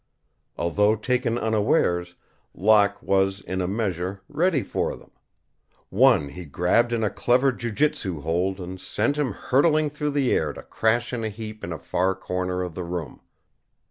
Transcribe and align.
Although 0.57 0.95
taken 0.95 1.37
unawares, 1.37 2.15
Locke 2.55 3.03
was, 3.03 3.39
in 3.39 3.61
a 3.61 3.67
measure, 3.67 4.21
ready 4.27 4.63
for 4.63 4.95
them. 4.95 5.11
One 5.91 6.29
he 6.29 6.43
grabbed 6.43 6.91
in 6.91 7.03
a 7.03 7.09
clever 7.11 7.51
jiu 7.51 7.71
jitsu 7.71 8.21
hold 8.21 8.59
and 8.59 8.81
sent 8.81 9.15
him 9.15 9.31
hurtling 9.31 9.91
through 9.91 10.09
the 10.17 10.31
air 10.31 10.53
to 10.53 10.63
crash 10.63 11.13
in 11.13 11.23
a 11.23 11.29
heap 11.29 11.63
in 11.63 11.71
a 11.71 11.77
far 11.77 12.15
corner 12.15 12.63
of 12.63 12.73
the 12.73 12.83
room. 12.83 13.21